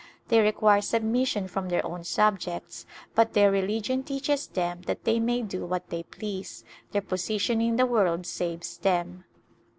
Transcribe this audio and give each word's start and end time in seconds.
They 0.29 0.39
require 0.39 0.81
submission 0.81 1.47
from 1.47 1.69
their 1.69 1.85
own 1.85 2.03
subjects 2.05 2.87
but 3.13 3.33
their 3.33 3.51
religion 3.51 4.01
teaches 4.01 4.47
them 4.47 4.81
that 4.87 5.03
they 5.03 5.19
may 5.19 5.43
do 5.43 5.63
what 5.63 5.91
they 5.91 6.01
please, 6.01 6.63
their 6.91 7.03
position 7.03 7.61
in 7.61 7.75
the 7.75 7.85
world 7.85 8.25
saves 8.25 8.79
them. 8.79 9.25